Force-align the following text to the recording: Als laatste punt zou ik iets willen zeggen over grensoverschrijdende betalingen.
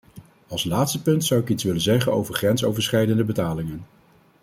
Als 0.47 0.63
laatste 0.65 1.01
punt 1.01 1.25
zou 1.25 1.41
ik 1.41 1.49
iets 1.49 1.63
willen 1.63 1.81
zeggen 1.81 2.11
over 2.13 2.33
grensoverschrijdende 2.35 3.23
betalingen. 3.23 3.85